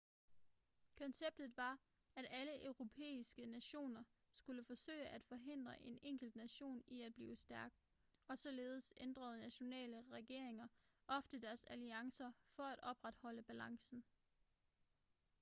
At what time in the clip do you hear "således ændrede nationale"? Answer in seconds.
8.39-10.03